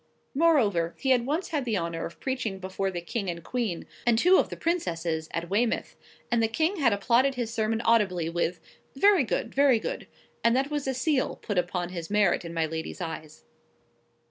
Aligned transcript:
Moreover, 0.33 0.95
he 0.97 1.11
had 1.11 1.27
once 1.27 1.49
had 1.49 1.63
the 1.63 1.77
honour 1.77 2.07
of 2.07 2.19
preaching 2.19 2.57
before 2.57 2.89
the 2.89 3.01
King 3.01 3.29
and 3.29 3.43
Queen, 3.43 3.85
and 4.03 4.17
two 4.17 4.39
of 4.39 4.49
the 4.49 4.57
Princesses, 4.57 5.29
at 5.31 5.47
Weymouth; 5.47 5.95
and 6.31 6.41
the 6.41 6.47
King 6.47 6.77
had 6.77 6.91
applauded 6.91 7.35
his 7.35 7.53
sermon 7.53 7.81
audibly 7.81 8.27
with,—"Very 8.27 9.23
good; 9.23 9.53
very 9.53 9.77
good;" 9.77 10.07
and 10.43 10.55
that 10.55 10.71
was 10.71 10.87
a 10.87 10.95
seal 10.95 11.35
put 11.35 11.59
upon 11.59 11.89
his 11.89 12.09
merit 12.09 12.43
in 12.43 12.51
my 12.51 12.65
lady's 12.65 12.99
eyes. 12.99 13.43